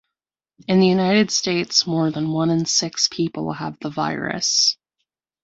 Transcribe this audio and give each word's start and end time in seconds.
In 0.67 0.79
the 0.79 0.87
United 0.87 1.29
States 1.29 1.85
more 1.85 2.09
than 2.09 2.31
one 2.31 2.49
in 2.49 2.65
six 2.65 3.07
people 3.07 3.53
have 3.53 3.77
the 3.81 3.91
virus. 3.91 4.75